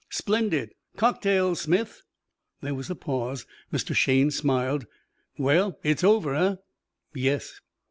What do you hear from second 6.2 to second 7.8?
eh?" "Yes."